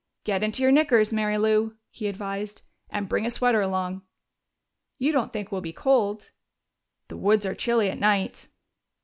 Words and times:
"Get 0.23 0.41
into 0.41 0.63
your 0.63 0.71
knickers, 0.71 1.13
Mary 1.13 1.37
Lou," 1.37 1.75
he 1.91 2.07
advised. 2.07 2.63
"And 2.89 3.07
bring 3.07 3.23
a 3.23 3.29
sweater 3.29 3.61
along." 3.61 4.01
"You 4.97 5.11
don't 5.11 5.31
think 5.31 5.51
we'll 5.51 5.61
be 5.61 5.73
cold?" 5.73 6.31
"The 7.07 7.17
woods 7.17 7.45
are 7.45 7.53
chilly 7.53 7.87
at 7.87 7.99
night." 7.99 8.47